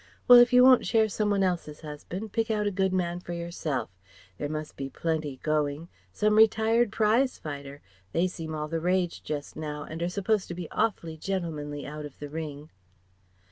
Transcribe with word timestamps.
Well 0.27 0.39
if 0.39 0.51
you 0.51 0.63
won't 0.63 0.87
share 0.87 1.07
some 1.07 1.29
one 1.29 1.43
else's 1.43 1.81
husband, 1.81 2.31
pick 2.33 2.49
out 2.49 2.65
a 2.65 2.71
good 2.71 2.91
man 2.91 3.19
for 3.19 3.33
yourself. 3.33 3.91
There 4.39 4.49
must 4.49 4.75
be 4.75 4.89
plenty 4.89 5.37
going 5.43 5.89
some 6.11 6.37
retired 6.39 6.91
prize 6.91 7.37
fighter. 7.37 7.83
They 8.11 8.25
seem 8.25 8.55
all 8.55 8.67
the 8.67 8.81
rage 8.81 9.21
just 9.21 9.55
now, 9.55 9.83
and 9.83 10.01
are 10.01 10.09
supposed 10.09 10.47
to 10.47 10.55
be 10.55 10.71
awfully 10.71 11.17
gentlemanly 11.17 11.85
out 11.85 12.07
of 12.07 12.17
the 12.17 12.29
ring." 12.29 12.71